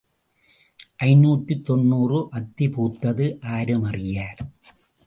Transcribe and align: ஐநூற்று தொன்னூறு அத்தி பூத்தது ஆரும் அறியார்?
ஐநூற்று 1.07 1.61
தொன்னூறு 1.61 2.27
அத்தி 2.31 2.67
பூத்தது 2.67 3.27
ஆரும் 3.51 3.83
அறியார்? 3.83 4.41